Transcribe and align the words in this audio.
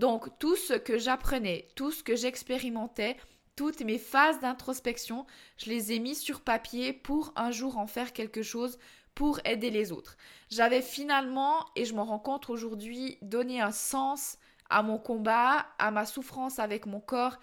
Donc 0.00 0.38
tout 0.38 0.56
ce 0.56 0.72
que 0.72 0.96
j'apprenais, 0.96 1.68
tout 1.76 1.90
ce 1.90 2.02
que 2.02 2.16
j'expérimentais, 2.16 3.18
toutes 3.54 3.82
mes 3.82 3.98
phases 3.98 4.40
d'introspection, 4.40 5.26
je 5.58 5.68
les 5.68 5.92
ai 5.92 5.98
mis 5.98 6.14
sur 6.14 6.40
papier 6.40 6.94
pour 6.94 7.34
un 7.36 7.50
jour 7.50 7.76
en 7.76 7.86
faire 7.86 8.14
quelque 8.14 8.42
chose 8.42 8.78
pour 9.14 9.40
aider 9.44 9.68
les 9.68 9.92
autres. 9.92 10.16
J'avais 10.48 10.80
finalement, 10.80 11.66
et 11.76 11.84
je 11.84 11.94
m'en 11.94 12.06
rends 12.06 12.18
compte 12.18 12.48
aujourd'hui, 12.48 13.18
donné 13.20 13.60
un 13.60 13.72
sens 13.72 14.38
à 14.70 14.82
mon 14.82 14.96
combat, 14.96 15.66
à 15.78 15.90
ma 15.90 16.06
souffrance 16.06 16.58
avec 16.58 16.86
mon 16.86 17.00
corps 17.00 17.38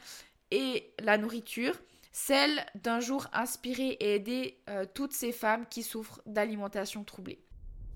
et 0.49 0.95
la 0.97 1.19
nourriture, 1.19 1.75
celle 2.11 2.65
d'un 2.73 3.01
jour 3.01 3.27
inspirer 3.33 3.89
et 3.99 4.15
aider 4.15 4.57
euh, 4.67 4.87
toutes 4.95 5.13
ces 5.13 5.31
femmes 5.31 5.67
qui 5.69 5.83
souffrent 5.83 6.23
d'alimentation 6.25 7.03
troublée. 7.03 7.39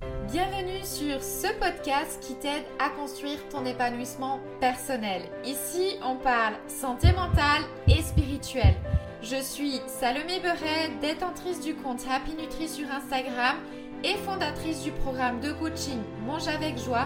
Bienvenue 0.02 0.83
sur 0.83 1.21
ce 1.21 1.47
podcast 1.59 2.20
qui 2.21 2.33
t'aide 2.36 2.63
à 2.79 2.89
construire 2.89 3.38
ton 3.50 3.65
épanouissement 3.65 4.39
personnel. 4.59 5.21
Ici, 5.45 5.97
on 6.04 6.15
parle 6.15 6.55
santé 6.68 7.11
mentale 7.11 7.61
et 7.87 8.01
spirituelle. 8.01 8.75
Je 9.21 9.36
suis 9.42 9.79
Salomé 9.86 10.39
Beret, 10.39 10.89
détentrice 11.01 11.61
du 11.61 11.75
compte 11.75 12.04
Happy 12.09 12.33
Nutri 12.33 12.68
sur 12.68 12.89
Instagram 12.89 13.57
et 14.04 14.15
fondatrice 14.18 14.82
du 14.82 14.92
programme 14.92 15.39
de 15.39 15.51
coaching 15.51 16.00
Mange 16.25 16.47
avec 16.47 16.79
joie 16.79 17.06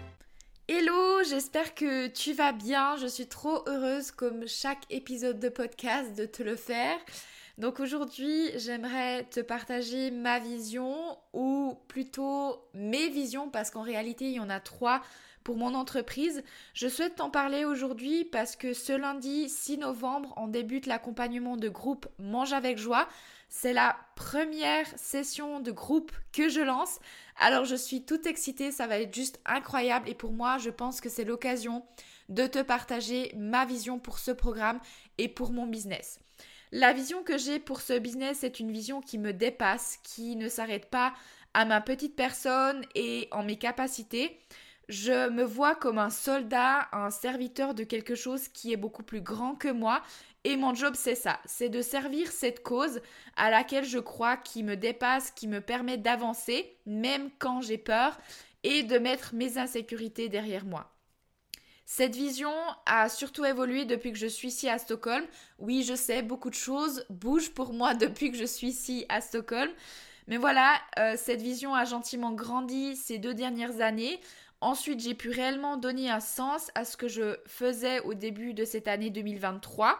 Hello, 0.73 1.21
j'espère 1.27 1.75
que 1.75 2.07
tu 2.07 2.31
vas 2.31 2.53
bien. 2.53 2.95
Je 2.95 3.05
suis 3.05 3.27
trop 3.27 3.61
heureuse 3.67 4.11
comme 4.11 4.47
chaque 4.47 4.85
épisode 4.89 5.37
de 5.37 5.49
podcast 5.49 6.17
de 6.17 6.25
te 6.25 6.43
le 6.43 6.55
faire. 6.55 6.97
Donc 7.57 7.81
aujourd'hui, 7.81 8.49
j'aimerais 8.55 9.25
te 9.25 9.41
partager 9.41 10.11
ma 10.11 10.39
vision 10.39 11.17
ou 11.33 11.77
plutôt 11.89 12.69
mes 12.73 13.09
visions 13.09 13.49
parce 13.49 13.69
qu'en 13.69 13.81
réalité, 13.81 14.27
il 14.27 14.35
y 14.35 14.39
en 14.39 14.49
a 14.49 14.61
trois 14.61 15.01
pour 15.43 15.57
mon 15.57 15.73
entreprise. 15.73 16.43
Je 16.73 16.87
souhaite 16.87 17.15
t'en 17.15 17.29
parler 17.29 17.65
aujourd'hui 17.65 18.25
parce 18.25 18.55
que 18.55 18.73
ce 18.73 18.93
lundi 18.93 19.49
6 19.49 19.79
novembre, 19.79 20.33
on 20.37 20.47
débute 20.47 20.85
l'accompagnement 20.85 21.57
de 21.57 21.69
groupe 21.69 22.07
Mange 22.19 22.53
avec 22.53 22.77
joie. 22.77 23.07
C'est 23.49 23.73
la 23.73 23.97
première 24.15 24.87
session 24.97 25.59
de 25.59 25.71
groupe 25.71 26.11
que 26.31 26.47
je 26.47 26.61
lance. 26.61 26.99
Alors 27.37 27.65
je 27.65 27.75
suis 27.75 28.05
toute 28.05 28.25
excitée, 28.25 28.71
ça 28.71 28.87
va 28.87 28.99
être 28.99 29.13
juste 29.13 29.39
incroyable 29.45 30.07
et 30.07 30.15
pour 30.15 30.31
moi, 30.31 30.57
je 30.57 30.69
pense 30.69 31.01
que 31.01 31.09
c'est 31.09 31.25
l'occasion 31.25 31.83
de 32.29 32.47
te 32.47 32.61
partager 32.61 33.33
ma 33.35 33.65
vision 33.65 33.99
pour 33.99 34.19
ce 34.19 34.31
programme 34.31 34.79
et 35.17 35.27
pour 35.27 35.51
mon 35.51 35.67
business. 35.67 36.19
La 36.71 36.93
vision 36.93 37.23
que 37.23 37.37
j'ai 37.37 37.59
pour 37.59 37.81
ce 37.81 37.99
business 37.99 38.45
est 38.45 38.61
une 38.61 38.71
vision 38.71 39.01
qui 39.01 39.17
me 39.17 39.33
dépasse, 39.33 39.99
qui 40.03 40.37
ne 40.37 40.47
s'arrête 40.47 40.89
pas 40.89 41.13
à 41.53 41.65
ma 41.65 41.81
petite 41.81 42.15
personne 42.15 42.85
et 42.95 43.27
en 43.31 43.43
mes 43.43 43.57
capacités. 43.57 44.39
Je 44.89 45.29
me 45.29 45.43
vois 45.43 45.75
comme 45.75 45.97
un 45.97 46.09
soldat, 46.09 46.89
un 46.91 47.11
serviteur 47.11 47.73
de 47.73 47.83
quelque 47.83 48.15
chose 48.15 48.47
qui 48.49 48.73
est 48.73 48.77
beaucoup 48.77 49.03
plus 49.03 49.21
grand 49.21 49.55
que 49.55 49.71
moi 49.71 50.01
et 50.43 50.57
mon 50.57 50.73
job, 50.73 50.95
c'est 50.95 51.15
ça, 51.15 51.39
c'est 51.45 51.69
de 51.69 51.81
servir 51.81 52.31
cette 52.31 52.63
cause 52.63 53.01
à 53.35 53.51
laquelle 53.51 53.85
je 53.85 53.99
crois, 53.99 54.37
qui 54.37 54.63
me 54.63 54.75
dépasse, 54.75 55.29
qui 55.31 55.47
me 55.47 55.61
permet 55.61 55.97
d'avancer, 55.97 56.77
même 56.87 57.29
quand 57.37 57.61
j'ai 57.61 57.77
peur, 57.77 58.17
et 58.63 58.81
de 58.83 58.97
mettre 58.97 59.35
mes 59.35 59.59
insécurités 59.59 60.29
derrière 60.29 60.65
moi. 60.65 60.91
Cette 61.85 62.15
vision 62.15 62.53
a 62.85 63.09
surtout 63.09 63.45
évolué 63.45 63.85
depuis 63.85 64.11
que 64.11 64.17
je 64.17 64.27
suis 64.27 64.47
ici 64.47 64.69
à 64.69 64.79
Stockholm. 64.79 65.25
Oui, 65.59 65.83
je 65.83 65.93
sais, 65.93 66.23
beaucoup 66.23 66.49
de 66.49 66.55
choses 66.55 67.05
bougent 67.09 67.51
pour 67.51 67.73
moi 67.73 67.93
depuis 67.95 68.31
que 68.31 68.37
je 68.37 68.45
suis 68.45 68.69
ici 68.69 69.05
à 69.09 69.21
Stockholm. 69.21 69.69
Mais 70.27 70.37
voilà, 70.37 70.73
euh, 70.97 71.15
cette 71.17 71.41
vision 71.41 71.75
a 71.75 71.85
gentiment 71.85 72.31
grandi 72.31 72.95
ces 72.95 73.17
deux 73.17 73.33
dernières 73.33 73.81
années. 73.81 74.19
Ensuite, 74.61 74.99
j'ai 74.99 75.15
pu 75.15 75.29
réellement 75.29 75.75
donner 75.75 76.09
un 76.09 76.19
sens 76.19 76.69
à 76.75 76.85
ce 76.85 76.95
que 76.95 77.07
je 77.07 77.37
faisais 77.47 77.99
au 78.01 78.13
début 78.13 78.53
de 78.53 78.63
cette 78.63 78.87
année 78.87 79.09
2023. 79.09 79.99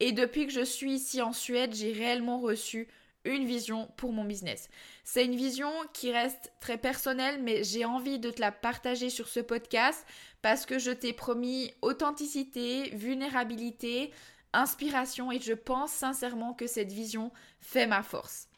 Et 0.00 0.10
depuis 0.10 0.46
que 0.46 0.52
je 0.52 0.64
suis 0.64 0.94
ici 0.94 1.22
en 1.22 1.32
Suède, 1.32 1.74
j'ai 1.74 1.92
réellement 1.92 2.40
reçu 2.40 2.88
une 3.24 3.46
vision 3.46 3.88
pour 3.96 4.12
mon 4.12 4.24
business. 4.24 4.68
C'est 5.04 5.24
une 5.24 5.36
vision 5.36 5.70
qui 5.92 6.10
reste 6.10 6.52
très 6.58 6.76
personnelle, 6.76 7.40
mais 7.40 7.62
j'ai 7.62 7.84
envie 7.84 8.18
de 8.18 8.30
te 8.30 8.40
la 8.40 8.50
partager 8.50 9.10
sur 9.10 9.28
ce 9.28 9.38
podcast 9.38 10.04
parce 10.42 10.66
que 10.66 10.80
je 10.80 10.90
t'ai 10.90 11.12
promis 11.12 11.72
authenticité, 11.82 12.90
vulnérabilité, 12.90 14.10
inspiration 14.52 15.30
et 15.30 15.40
je 15.40 15.52
pense 15.52 15.92
sincèrement 15.92 16.52
que 16.52 16.66
cette 16.66 16.92
vision 16.92 17.30
fait 17.60 17.86
ma 17.86 18.02
force. 18.02 18.48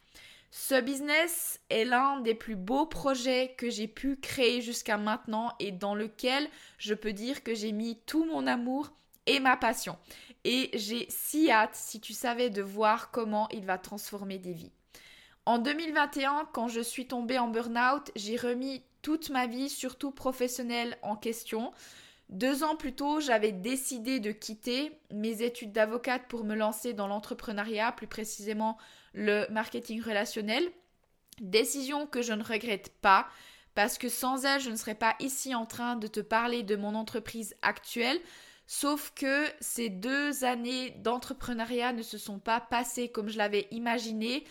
Ce 0.56 0.80
business 0.80 1.58
est 1.68 1.84
l'un 1.84 2.20
des 2.20 2.36
plus 2.36 2.54
beaux 2.54 2.86
projets 2.86 3.56
que 3.58 3.70
j'ai 3.70 3.88
pu 3.88 4.14
créer 4.14 4.62
jusqu'à 4.62 4.96
maintenant 4.96 5.52
et 5.58 5.72
dans 5.72 5.96
lequel 5.96 6.48
je 6.78 6.94
peux 6.94 7.12
dire 7.12 7.42
que 7.42 7.56
j'ai 7.56 7.72
mis 7.72 7.98
tout 8.06 8.24
mon 8.24 8.46
amour 8.46 8.92
et 9.26 9.40
ma 9.40 9.56
passion. 9.56 9.98
Et 10.44 10.70
j'ai 10.74 11.06
si 11.08 11.50
hâte, 11.50 11.74
si 11.74 12.00
tu 12.00 12.12
savais, 12.12 12.50
de 12.50 12.62
voir 12.62 13.10
comment 13.10 13.48
il 13.48 13.66
va 13.66 13.78
transformer 13.78 14.38
des 14.38 14.52
vies. 14.52 14.70
En 15.44 15.58
2021, 15.58 16.48
quand 16.52 16.68
je 16.68 16.82
suis 16.82 17.08
tombée 17.08 17.40
en 17.40 17.48
burn-out, 17.48 18.12
j'ai 18.14 18.36
remis 18.36 18.84
toute 19.02 19.30
ma 19.30 19.48
vie, 19.48 19.68
surtout 19.68 20.12
professionnelle, 20.12 20.96
en 21.02 21.16
question. 21.16 21.72
Deux 22.30 22.64
ans 22.64 22.76
plus 22.76 22.94
tôt, 22.94 23.20
j'avais 23.20 23.52
décidé 23.52 24.18
de 24.18 24.32
quitter 24.32 24.98
mes 25.12 25.42
études 25.42 25.72
d'avocate 25.72 26.26
pour 26.28 26.44
me 26.44 26.54
lancer 26.54 26.92
dans 26.92 27.06
l'entrepreneuriat, 27.06 27.92
plus 27.92 28.06
précisément 28.06 28.78
le 29.12 29.46
marketing 29.50 30.02
relationnel. 30.02 30.64
Décision 31.40 32.06
que 32.06 32.22
je 32.22 32.32
ne 32.32 32.42
regrette 32.42 32.92
pas 33.00 33.28
parce 33.74 33.98
que 33.98 34.08
sans 34.08 34.44
elle, 34.44 34.60
je 34.60 34.70
ne 34.70 34.76
serais 34.76 34.94
pas 34.94 35.16
ici 35.20 35.54
en 35.54 35.66
train 35.66 35.96
de 35.96 36.06
te 36.06 36.20
parler 36.20 36.62
de 36.62 36.76
mon 36.76 36.94
entreprise 36.94 37.56
actuelle. 37.62 38.20
Sauf 38.66 39.12
que 39.14 39.44
ces 39.60 39.90
deux 39.90 40.44
années 40.44 40.90
d'entrepreneuriat 41.02 41.92
ne 41.92 42.02
se 42.02 42.16
sont 42.16 42.38
pas 42.38 42.60
passées 42.60 43.08
comme 43.08 43.28
je 43.28 43.36
l'avais 43.36 43.68
imaginé 43.70 44.44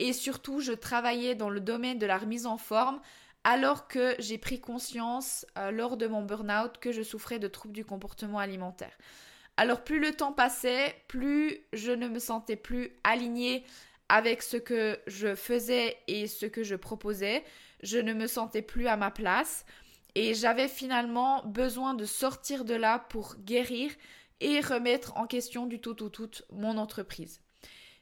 et 0.00 0.12
surtout 0.12 0.60
je 0.60 0.72
travaillais 0.72 1.34
dans 1.34 1.50
le 1.50 1.60
domaine 1.60 1.98
de 1.98 2.06
la 2.06 2.18
remise 2.18 2.46
en 2.46 2.56
forme 2.56 3.00
alors 3.44 3.88
que 3.88 4.14
j'ai 4.18 4.38
pris 4.38 4.60
conscience 4.60 5.46
euh, 5.56 5.70
lors 5.70 5.96
de 5.96 6.06
mon 6.06 6.22
burn-out 6.22 6.78
que 6.78 6.92
je 6.92 7.02
souffrais 7.02 7.38
de 7.38 7.48
troubles 7.48 7.74
du 7.74 7.84
comportement 7.84 8.38
alimentaire. 8.38 8.96
Alors 9.56 9.82
plus 9.84 10.00
le 10.00 10.12
temps 10.12 10.32
passait, 10.32 10.94
plus 11.08 11.58
je 11.72 11.92
ne 11.92 12.08
me 12.08 12.18
sentais 12.18 12.56
plus 12.56 12.92
alignée 13.04 13.64
avec 14.08 14.42
ce 14.42 14.56
que 14.56 14.98
je 15.06 15.34
faisais 15.34 15.96
et 16.06 16.26
ce 16.26 16.46
que 16.46 16.62
je 16.62 16.74
proposais. 16.74 17.44
Je 17.82 17.98
ne 17.98 18.12
me 18.12 18.26
sentais 18.26 18.62
plus 18.62 18.88
à 18.88 18.96
ma 18.96 19.10
place. 19.10 19.64
Et 20.16 20.34
j'avais 20.34 20.66
finalement 20.66 21.42
besoin 21.44 21.94
de 21.94 22.04
sortir 22.04 22.64
de 22.64 22.74
là 22.74 22.98
pour 22.98 23.36
guérir 23.36 23.92
et 24.40 24.60
remettre 24.60 25.16
en 25.16 25.26
question 25.26 25.66
du 25.66 25.80
tout 25.80 26.02
au 26.02 26.08
tout 26.08 26.30
mon 26.50 26.78
entreprise. 26.78 27.40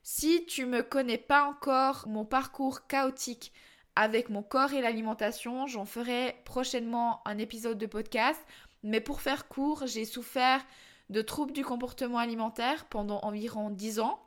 Si 0.03 0.47
tu 0.47 0.65
me 0.65 0.83
connais 0.83 1.19
pas 1.19 1.45
encore 1.45 2.09
mon 2.09 2.25
parcours 2.25 2.87
chaotique 2.87 3.53
avec 3.97 4.29
mon 4.31 4.43
corps 4.43 4.73
et 4.73 4.81
l'alimentation, 4.81 5.67
j'en 5.67 5.85
ferai 5.85 6.37
prochainement 6.45 7.21
un 7.25 7.39
épisode 7.39 7.79
de 7.79 7.87
podcast. 7.87 8.41
Mais 8.83 9.01
pour 9.01 9.21
faire 9.21 9.49
court, 9.49 9.87
j'ai 9.87 10.05
souffert 10.05 10.65
de 11.11 11.23
troubles 11.23 11.53
du 11.53 11.65
comportement 11.65 12.19
alimentaire 12.19 12.85
pendant 12.87 13.21
environ 13.21 13.71
10 13.71 14.01
ans. 14.01 14.23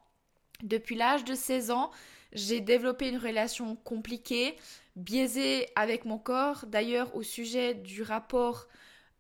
Depuis 0.64 0.96
l'âge 0.96 1.24
de 1.24 1.36
16 1.36 1.72
ans, 1.72 1.92
j'ai 2.34 2.60
développé 2.60 3.10
une 3.10 3.18
relation 3.18 3.76
compliquée 3.76 4.56
biaisé 4.96 5.68
avec 5.76 6.06
mon 6.06 6.18
corps. 6.18 6.66
D'ailleurs, 6.68 7.16
au 7.16 7.24
sujet 7.24 7.74
du 7.74 8.04
rapport 8.04 8.68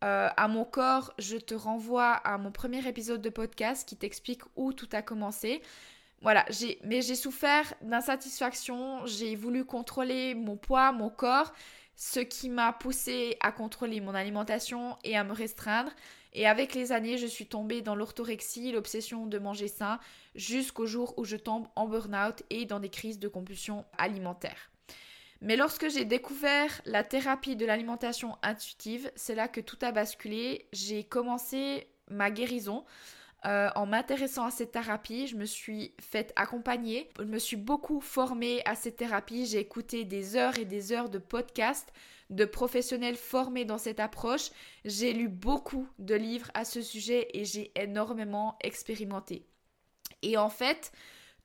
euh, 0.03 0.29
à 0.35 0.47
mon 0.47 0.65
corps, 0.65 1.13
je 1.19 1.37
te 1.37 1.53
renvoie 1.53 2.11
à 2.11 2.37
mon 2.37 2.51
premier 2.51 2.87
épisode 2.87 3.21
de 3.21 3.29
podcast 3.29 3.87
qui 3.87 3.95
t'explique 3.95 4.41
où 4.55 4.73
tout 4.73 4.89
a 4.93 5.01
commencé. 5.01 5.61
Voilà, 6.21 6.45
mais 6.83 7.01
j'ai 7.01 7.15
souffert 7.15 7.73
d'insatisfaction, 7.81 9.05
j'ai 9.07 9.35
voulu 9.35 9.65
contrôler 9.65 10.35
mon 10.35 10.55
poids, 10.55 10.91
mon 10.91 11.09
corps, 11.09 11.51
ce 11.95 12.19
qui 12.19 12.49
m'a 12.49 12.73
poussé 12.73 13.37
à 13.39 13.51
contrôler 13.51 14.01
mon 14.01 14.13
alimentation 14.13 14.97
et 15.03 15.17
à 15.17 15.23
me 15.23 15.33
restreindre. 15.33 15.91
Et 16.33 16.47
avec 16.47 16.75
les 16.75 16.91
années, 16.91 17.17
je 17.17 17.25
suis 17.25 17.47
tombée 17.47 17.81
dans 17.81 17.95
l'orthorexie, 17.95 18.71
l'obsession 18.71 19.25
de 19.25 19.39
manger 19.39 19.67
sain, 19.67 19.99
jusqu'au 20.35 20.85
jour 20.85 21.13
où 21.17 21.25
je 21.25 21.37
tombe 21.37 21.67
en 21.75 21.87
burn-out 21.87 22.43
et 22.51 22.65
dans 22.65 22.79
des 22.79 22.89
crises 22.89 23.19
de 23.19 23.27
compulsion 23.27 23.85
alimentaire. 23.97 24.71
Mais 25.41 25.55
lorsque 25.55 25.89
j'ai 25.89 26.05
découvert 26.05 26.81
la 26.85 27.03
thérapie 27.03 27.55
de 27.55 27.65
l'alimentation 27.65 28.37
intuitive, 28.43 29.11
c'est 29.15 29.33
là 29.33 29.47
que 29.47 29.59
tout 29.59 29.79
a 29.81 29.91
basculé. 29.91 30.67
J'ai 30.71 31.03
commencé 31.03 31.87
ma 32.09 32.29
guérison. 32.29 32.85
Euh, 33.45 33.69
en 33.75 33.87
m'intéressant 33.87 34.45
à 34.45 34.51
cette 34.51 34.71
thérapie, 34.71 35.25
je 35.25 35.35
me 35.35 35.45
suis 35.45 35.95
faite 35.99 36.31
accompagner, 36.35 37.09
je 37.17 37.23
me 37.23 37.39
suis 37.39 37.55
beaucoup 37.55 37.99
formée 37.99 38.61
à 38.65 38.75
cette 38.75 38.97
thérapie, 38.97 39.47
j'ai 39.47 39.59
écouté 39.59 40.03
des 40.03 40.35
heures 40.35 40.59
et 40.59 40.65
des 40.65 40.91
heures 40.91 41.09
de 41.09 41.17
podcasts 41.17 41.91
de 42.29 42.45
professionnels 42.45 43.17
formés 43.17 43.65
dans 43.65 43.77
cette 43.77 43.99
approche, 43.99 44.51
j'ai 44.85 45.11
lu 45.11 45.27
beaucoup 45.27 45.87
de 45.99 46.15
livres 46.15 46.49
à 46.53 46.65
ce 46.65 46.81
sujet 46.81 47.27
et 47.33 47.43
j'ai 47.43 47.71
énormément 47.75 48.57
expérimenté. 48.61 49.47
Et 50.21 50.37
en 50.37 50.49
fait, 50.49 50.91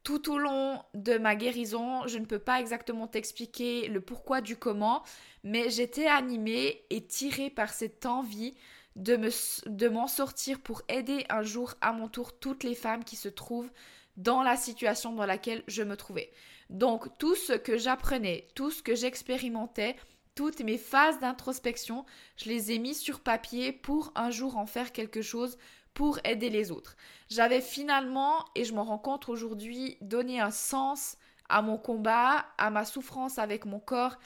tout 0.04 0.30
au 0.30 0.38
long 0.38 0.80
de 0.94 1.18
ma 1.18 1.34
guérison, 1.34 2.06
je 2.06 2.18
ne 2.18 2.26
peux 2.26 2.38
pas 2.38 2.60
exactement 2.60 3.08
t'expliquer 3.08 3.88
le 3.88 4.00
pourquoi 4.00 4.40
du 4.40 4.56
comment, 4.56 5.02
mais 5.42 5.70
j'étais 5.70 6.06
animée 6.06 6.84
et 6.90 7.04
tirée 7.04 7.50
par 7.50 7.70
cette 7.70 8.06
envie 8.06 8.54
de, 8.96 9.16
me, 9.16 9.30
de 9.68 9.88
m'en 9.88 10.08
sortir 10.08 10.60
pour 10.60 10.82
aider 10.88 11.24
un 11.28 11.42
jour 11.42 11.74
à 11.80 11.92
mon 11.92 12.08
tour 12.08 12.38
toutes 12.38 12.64
les 12.64 12.74
femmes 12.74 13.04
qui 13.04 13.16
se 13.16 13.28
trouvent 13.28 13.70
dans 14.16 14.42
la 14.42 14.56
situation 14.56 15.12
dans 15.12 15.26
laquelle 15.26 15.62
je 15.68 15.82
me 15.82 15.96
trouvais. 15.96 16.32
Donc 16.70 17.16
tout 17.18 17.36
ce 17.36 17.52
que 17.52 17.76
j'apprenais, 17.76 18.48
tout 18.54 18.70
ce 18.70 18.82
que 18.82 18.94
j'expérimentais, 18.94 19.96
toutes 20.34 20.60
mes 20.60 20.78
phases 20.78 21.20
d'introspection, 21.20 22.04
je 22.36 22.48
les 22.48 22.72
ai 22.72 22.78
mis 22.78 22.94
sur 22.94 23.20
papier 23.20 23.72
pour 23.72 24.12
un 24.14 24.30
jour 24.30 24.56
en 24.56 24.66
faire 24.66 24.92
quelque 24.92 25.22
chose 25.22 25.58
pour 25.94 26.18
aider 26.24 26.50
les 26.50 26.70
autres. 26.70 26.96
J'avais 27.30 27.60
finalement, 27.60 28.44
et 28.54 28.64
je 28.64 28.74
m'en 28.74 28.84
rends 28.84 28.98
compte 28.98 29.28
aujourd'hui, 29.28 29.96
donné 30.00 30.40
un 30.40 30.50
sens 30.50 31.16
à 31.48 31.62
mon 31.62 31.78
combat, 31.78 32.44
à 32.58 32.70
ma 32.70 32.84
souffrance 32.84 33.38
avec 33.38 33.64
mon 33.64 33.78
corps 33.78 34.16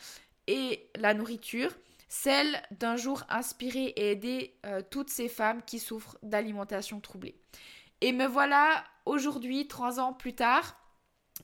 et 0.46 0.90
la 0.96 1.14
nourriture 1.14 1.70
celle 2.11 2.61
d'un 2.73 2.97
jour 2.97 3.23
inspirer 3.29 3.85
et 3.97 4.11
aider 4.11 4.59
euh, 4.67 4.83
toutes 4.91 5.11
ces 5.11 5.29
femmes 5.29 5.62
qui 5.62 5.79
souffrent 5.79 6.19
d'alimentation 6.25 7.01
troublée. 7.01 7.41
Et 8.01 8.12
me 8.12 8.27
voilà 8.27 8.85
aujourd'hui, 9.07 9.69
trois 9.69 10.01
ans 10.01 10.12
plus 10.12 10.35
tard, 10.35 10.77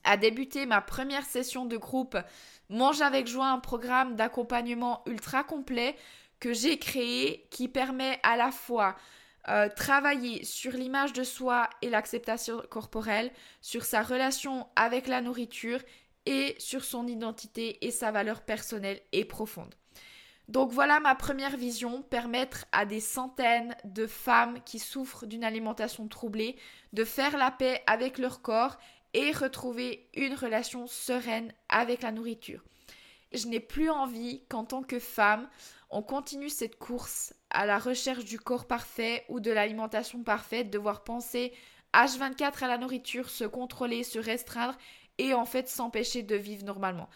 à 0.02 0.16
débuter 0.16 0.66
ma 0.66 0.80
première 0.82 1.24
session 1.24 1.64
de 1.64 1.76
groupe 1.76 2.18
Mange 2.68 3.00
avec 3.00 3.28
joie, 3.28 3.46
un 3.46 3.60
programme 3.60 4.16
d'accompagnement 4.16 5.02
ultra 5.06 5.44
complet 5.44 5.94
que 6.40 6.52
j'ai 6.52 6.78
créé 6.78 7.46
qui 7.52 7.68
permet 7.68 8.18
à 8.24 8.36
la 8.36 8.50
fois 8.50 8.96
euh, 9.48 9.68
travailler 9.68 10.44
sur 10.44 10.72
l'image 10.72 11.12
de 11.12 11.22
soi 11.22 11.70
et 11.80 11.90
l'acceptation 11.90 12.60
corporelle, 12.68 13.30
sur 13.60 13.84
sa 13.84 14.02
relation 14.02 14.66
avec 14.74 15.06
la 15.06 15.20
nourriture 15.20 15.78
et 16.26 16.56
sur 16.58 16.84
son 16.84 17.06
identité 17.06 17.86
et 17.86 17.92
sa 17.92 18.10
valeur 18.10 18.40
personnelle 18.40 19.00
et 19.12 19.24
profonde. 19.24 19.76
Donc 20.48 20.70
voilà 20.70 21.00
ma 21.00 21.14
première 21.14 21.56
vision, 21.56 22.02
permettre 22.02 22.66
à 22.70 22.84
des 22.84 23.00
centaines 23.00 23.76
de 23.84 24.06
femmes 24.06 24.60
qui 24.64 24.78
souffrent 24.78 25.26
d'une 25.26 25.42
alimentation 25.42 26.06
troublée 26.06 26.56
de 26.92 27.04
faire 27.04 27.36
la 27.36 27.50
paix 27.50 27.82
avec 27.86 28.18
leur 28.18 28.42
corps 28.42 28.78
et 29.12 29.32
retrouver 29.32 30.08
une 30.14 30.34
relation 30.34 30.86
sereine 30.86 31.52
avec 31.68 32.02
la 32.02 32.12
nourriture. 32.12 32.62
Je 33.32 33.48
n'ai 33.48 33.60
plus 33.60 33.90
envie 33.90 34.44
qu'en 34.48 34.64
tant 34.64 34.82
que 34.82 35.00
femme, 35.00 35.48
on 35.90 36.02
continue 36.02 36.48
cette 36.48 36.78
course 36.78 37.34
à 37.50 37.66
la 37.66 37.78
recherche 37.78 38.24
du 38.24 38.38
corps 38.38 38.66
parfait 38.66 39.24
ou 39.28 39.40
de 39.40 39.50
l'alimentation 39.50 40.22
parfaite, 40.22 40.70
devoir 40.70 41.02
penser 41.02 41.52
H24 41.92 42.64
à 42.64 42.68
la 42.68 42.78
nourriture, 42.78 43.30
se 43.30 43.44
contrôler, 43.44 44.04
se 44.04 44.18
restreindre 44.18 44.76
et 45.18 45.34
en 45.34 45.44
fait 45.44 45.68
s'empêcher 45.68 46.22
de 46.22 46.36
vivre 46.36 46.64
normalement. 46.64 47.08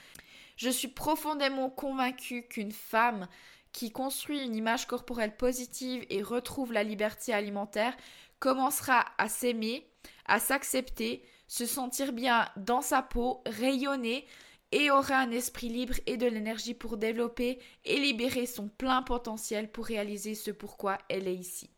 Je 0.61 0.69
suis 0.69 0.89
profondément 0.89 1.71
convaincue 1.71 2.43
qu'une 2.43 2.71
femme 2.71 3.29
qui 3.73 3.91
construit 3.91 4.45
une 4.45 4.55
image 4.55 4.87
corporelle 4.87 5.35
positive 5.35 6.05
et 6.11 6.23
retrouve 6.23 6.75
la 6.75 6.85
liberté 6.85 7.33
alimentaire 7.33 7.97
commencera 8.41 9.07
à 9.17 9.31
s'aimer, 9.31 9.91
à 10.27 10.39
s'accepter, 10.39 11.25
se 11.49 11.65
sentir 11.65 12.13
bien 12.13 12.47
dans 12.59 12.83
sa 12.83 13.01
peau, 13.01 13.43
rayonner 13.47 14.27
et 14.71 14.91
aura 14.91 15.17
un 15.21 15.31
esprit 15.31 15.71
libre 15.71 15.95
et 16.05 16.19
de 16.19 16.27
l'énergie 16.27 16.75
pour 16.75 16.99
développer 16.99 17.59
et 17.87 17.99
libérer 17.99 18.45
son 18.45 18.69
plein 18.69 19.01
potentiel 19.03 19.73
pour 19.73 19.87
réaliser 19.87 20.35
ce 20.35 20.51
pourquoi 20.51 20.99
elle 21.09 21.27
est 21.27 21.37
ici. 21.37 21.71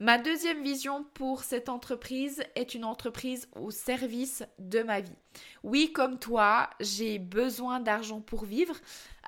Ma 0.00 0.18
deuxième 0.18 0.62
vision 0.62 1.04
pour 1.14 1.44
cette 1.44 1.68
entreprise 1.68 2.42
est 2.56 2.74
une 2.74 2.84
entreprise 2.84 3.48
au 3.54 3.70
service 3.70 4.42
de 4.58 4.82
ma 4.82 5.00
vie. 5.00 5.14
Oui, 5.62 5.92
comme 5.92 6.18
toi, 6.18 6.70
j'ai 6.80 7.18
besoin 7.18 7.78
d'argent 7.78 8.20
pour 8.20 8.44
vivre. 8.44 8.74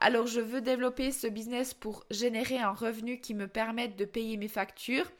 Alors 0.00 0.26
je 0.26 0.40
veux 0.40 0.60
développer 0.60 1.12
ce 1.12 1.28
business 1.28 1.74
pour 1.74 2.04
générer 2.10 2.58
un 2.58 2.72
revenu 2.72 3.20
qui 3.20 3.34
me 3.34 3.46
permette 3.46 3.96
de 3.96 4.04
payer 4.04 4.36
mes 4.36 4.48
factures. 4.48 5.10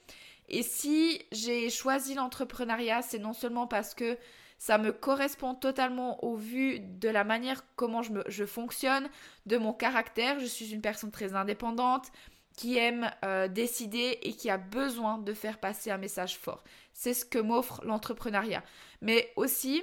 Et 0.49 0.63
si 0.63 1.23
j'ai 1.31 1.71
choisi 1.71 2.15
l'entrepreneuriat, 2.15 3.03
c'est 3.03 3.19
non 3.19 3.33
seulement 3.33 3.67
parce 3.67 3.95
que 3.95 4.19
ça 4.59 4.79
me 4.79 4.93
correspond 4.93 5.55
totalement 5.55 6.25
au 6.25 6.35
vu 6.37 6.81
de 6.81 7.09
la 7.09 7.23
manière 7.23 7.65
comment 7.77 8.03
je, 8.03 8.13
je 8.27 8.45
fonctionne, 8.45 9.09
de 9.47 9.57
mon 9.57 9.73
caractère. 9.73 10.41
Je 10.41 10.47
suis 10.47 10.73
une 10.73 10.81
personne 10.81 11.11
très 11.11 11.35
indépendante 11.35 12.11
qui 12.57 12.79
aime 12.79 13.11
euh, 13.25 13.49
décider 13.49 14.19
et 14.23 14.33
qui 14.33 14.51
a 14.51 14.59
besoin 14.59 15.19
de 15.19 15.35
faire 15.35 15.59
passer 15.59 15.91
un 15.91 15.99
message 15.99 16.39
fort. 16.39 16.63
C'est 16.93 17.15
ce 17.15 17.25
que 17.25 17.39
m'offre 17.39 17.85
l'entrepreneuriat. 17.85 18.63
Mais 19.01 19.33
aussi 19.37 19.83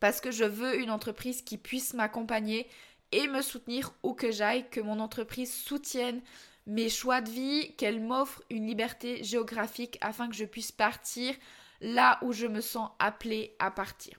parce 0.00 0.20
que 0.20 0.30
je 0.30 0.44
veux 0.44 0.80
une 0.80 0.90
entreprise 0.90 1.42
qui 1.42 1.58
puisse 1.58 1.92
m'accompagner 1.94 2.66
et 3.12 3.28
me 3.28 3.42
soutenir 3.42 3.92
où 4.02 4.14
que 4.14 4.30
j'aille, 4.32 4.68
que 4.70 4.80
mon 4.80 4.98
entreprise 4.98 5.52
soutienne 5.52 6.22
mes 6.66 6.88
choix 6.88 7.20
de 7.20 7.30
vie, 7.30 7.74
qu'elle 7.76 8.00
m'offre 8.00 8.42
une 8.50 8.66
liberté 8.66 9.22
géographique 9.24 9.98
afin 10.00 10.28
que 10.28 10.36
je 10.36 10.44
puisse 10.44 10.72
partir 10.72 11.34
là 11.80 12.18
où 12.22 12.32
je 12.32 12.46
me 12.46 12.60
sens 12.60 12.90
appelée 12.98 13.56
à 13.58 13.70
partir. 13.70 14.18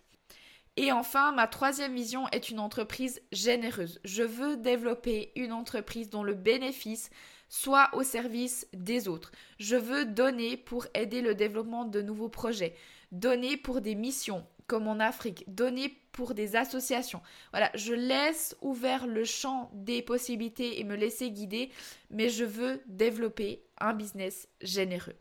Et 0.77 0.91
enfin, 0.91 1.31
ma 1.31 1.47
troisième 1.47 1.95
vision 1.95 2.27
est 2.29 2.49
une 2.49 2.59
entreprise 2.59 3.21
généreuse. 3.31 3.99
Je 4.03 4.23
veux 4.23 4.57
développer 4.57 5.31
une 5.35 5.51
entreprise 5.51 6.09
dont 6.09 6.23
le 6.23 6.33
bénéfice 6.33 7.09
soit 7.51 7.89
au 7.93 8.01
service 8.01 8.65
des 8.73 9.07
autres. 9.07 9.31
Je 9.59 9.75
veux 9.75 10.05
donner 10.05 10.57
pour 10.57 10.87
aider 10.95 11.21
le 11.21 11.35
développement 11.35 11.85
de 11.85 12.01
nouveaux 12.01 12.29
projets, 12.29 12.73
donner 13.11 13.57
pour 13.57 13.81
des 13.81 13.93
missions 13.93 14.47
comme 14.65 14.87
en 14.87 15.01
Afrique, 15.01 15.43
donner 15.53 15.93
pour 16.13 16.33
des 16.33 16.55
associations. 16.55 17.21
Voilà, 17.51 17.69
je 17.75 17.93
laisse 17.93 18.55
ouvert 18.61 19.05
le 19.05 19.25
champ 19.25 19.69
des 19.73 20.01
possibilités 20.01 20.79
et 20.79 20.85
me 20.85 20.95
laisser 20.95 21.29
guider, 21.29 21.71
mais 22.09 22.29
je 22.29 22.45
veux 22.45 22.81
développer 22.87 23.63
un 23.79 23.93
business 23.93 24.47
généreux. 24.61 25.15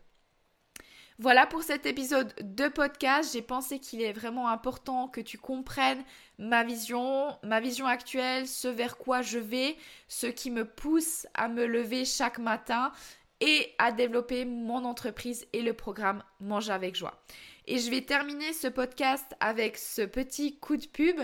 Voilà 1.21 1.45
pour 1.45 1.61
cet 1.61 1.85
épisode 1.85 2.33
de 2.41 2.67
podcast. 2.67 3.33
J'ai 3.33 3.43
pensé 3.43 3.77
qu'il 3.77 4.01
est 4.01 4.11
vraiment 4.11 4.49
important 4.49 5.07
que 5.07 5.21
tu 5.21 5.37
comprennes 5.37 6.03
ma 6.39 6.63
vision, 6.63 7.37
ma 7.43 7.59
vision 7.59 7.85
actuelle, 7.85 8.47
ce 8.47 8.67
vers 8.67 8.97
quoi 8.97 9.21
je 9.21 9.37
vais, 9.37 9.77
ce 10.07 10.25
qui 10.25 10.49
me 10.49 10.65
pousse 10.65 11.27
à 11.35 11.47
me 11.47 11.67
lever 11.67 12.05
chaque 12.05 12.39
matin 12.39 12.91
et 13.39 13.71
à 13.77 13.91
développer 13.91 14.45
mon 14.45 14.83
entreprise 14.83 15.45
et 15.53 15.61
le 15.61 15.73
programme 15.73 16.23
Mange 16.39 16.71
avec 16.71 16.95
joie. 16.95 17.21
Et 17.67 17.77
je 17.77 17.91
vais 17.91 18.01
terminer 18.01 18.51
ce 18.53 18.67
podcast 18.67 19.35
avec 19.39 19.77
ce 19.77 20.01
petit 20.01 20.57
coup 20.57 20.75
de 20.75 20.87
pub. 20.87 21.21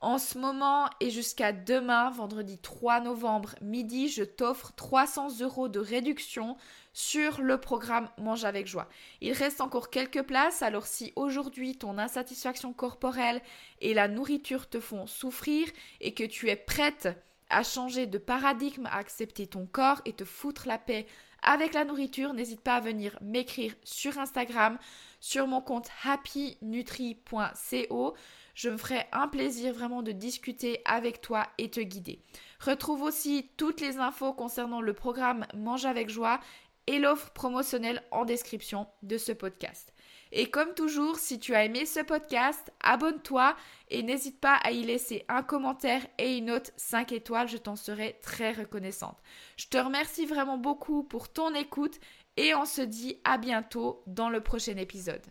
En 0.00 0.18
ce 0.18 0.38
moment 0.38 0.88
et 1.00 1.10
jusqu'à 1.10 1.52
demain, 1.52 2.10
vendredi 2.10 2.56
3 2.56 3.00
novembre, 3.00 3.56
midi, 3.60 4.08
je 4.08 4.22
t'offre 4.22 4.72
300 4.76 5.40
euros 5.40 5.66
de 5.66 5.80
réduction 5.80 6.56
sur 6.92 7.40
le 7.40 7.58
programme 7.58 8.08
Mange 8.16 8.44
avec 8.44 8.68
joie. 8.68 8.88
Il 9.20 9.32
reste 9.32 9.60
encore 9.60 9.90
quelques 9.90 10.22
places, 10.22 10.62
alors 10.62 10.86
si 10.86 11.12
aujourd'hui 11.16 11.76
ton 11.76 11.98
insatisfaction 11.98 12.72
corporelle 12.72 13.42
et 13.80 13.92
la 13.92 14.06
nourriture 14.06 14.68
te 14.68 14.78
font 14.78 15.08
souffrir 15.08 15.66
et 16.00 16.14
que 16.14 16.22
tu 16.22 16.48
es 16.48 16.54
prête 16.54 17.08
à 17.50 17.64
changer 17.64 18.06
de 18.06 18.18
paradigme, 18.18 18.86
à 18.86 18.98
accepter 18.98 19.48
ton 19.48 19.66
corps 19.66 20.00
et 20.04 20.12
te 20.12 20.24
foutre 20.24 20.68
la 20.68 20.78
paix 20.78 21.08
avec 21.42 21.74
la 21.74 21.84
nourriture, 21.84 22.32
n'hésite 22.34 22.60
pas 22.60 22.76
à 22.76 22.80
venir 22.80 23.18
m'écrire 23.20 23.74
sur 23.84 24.16
Instagram, 24.18 24.78
sur 25.20 25.46
mon 25.46 25.60
compte 25.60 25.88
happynutri.co. 26.04 28.14
Je 28.58 28.70
me 28.70 28.76
ferai 28.76 29.06
un 29.12 29.28
plaisir 29.28 29.72
vraiment 29.72 30.02
de 30.02 30.10
discuter 30.10 30.82
avec 30.84 31.20
toi 31.20 31.46
et 31.58 31.70
te 31.70 31.78
guider. 31.78 32.24
Retrouve 32.58 33.02
aussi 33.02 33.52
toutes 33.56 33.80
les 33.80 33.98
infos 33.98 34.32
concernant 34.32 34.80
le 34.80 34.94
programme 34.94 35.46
Mange 35.54 35.86
avec 35.86 36.10
joie 36.10 36.40
et 36.88 36.98
l'offre 36.98 37.30
promotionnelle 37.30 38.02
en 38.10 38.24
description 38.24 38.88
de 39.04 39.16
ce 39.16 39.30
podcast. 39.30 39.94
Et 40.32 40.50
comme 40.50 40.74
toujours, 40.74 41.20
si 41.20 41.38
tu 41.38 41.54
as 41.54 41.66
aimé 41.66 41.86
ce 41.86 42.00
podcast, 42.00 42.72
abonne-toi 42.80 43.54
et 43.90 44.02
n'hésite 44.02 44.40
pas 44.40 44.56
à 44.56 44.72
y 44.72 44.82
laisser 44.82 45.24
un 45.28 45.44
commentaire 45.44 46.04
et 46.18 46.38
une 46.38 46.46
note 46.46 46.72
5 46.78 47.12
étoiles, 47.12 47.46
je 47.46 47.58
t'en 47.58 47.76
serai 47.76 48.18
très 48.22 48.50
reconnaissante. 48.50 49.22
Je 49.56 49.68
te 49.68 49.78
remercie 49.78 50.26
vraiment 50.26 50.58
beaucoup 50.58 51.04
pour 51.04 51.32
ton 51.32 51.54
écoute 51.54 52.00
et 52.36 52.56
on 52.56 52.64
se 52.64 52.82
dit 52.82 53.20
à 53.22 53.38
bientôt 53.38 54.02
dans 54.08 54.30
le 54.30 54.40
prochain 54.40 54.76
épisode. 54.78 55.22